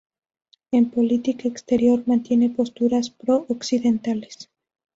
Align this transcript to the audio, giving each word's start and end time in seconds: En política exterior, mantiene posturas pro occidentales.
En 0.71 0.89
política 0.89 1.47
exterior, 1.47 2.01
mantiene 2.07 2.49
posturas 2.49 3.11
pro 3.11 3.45
occidentales. 3.49 4.49